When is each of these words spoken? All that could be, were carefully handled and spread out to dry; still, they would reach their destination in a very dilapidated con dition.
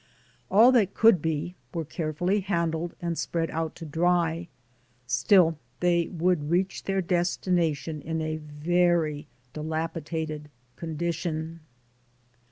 All 0.49 0.71
that 0.71 0.95
could 0.95 1.21
be, 1.21 1.53
were 1.75 1.85
carefully 1.85 2.39
handled 2.39 2.95
and 3.03 3.15
spread 3.15 3.51
out 3.51 3.75
to 3.75 3.85
dry; 3.85 4.47
still, 5.05 5.59
they 5.79 6.07
would 6.07 6.49
reach 6.49 6.85
their 6.85 7.01
destination 7.03 8.01
in 8.01 8.19
a 8.19 8.37
very 8.37 9.27
dilapidated 9.53 10.49
con 10.75 10.95
dition. 10.97 11.59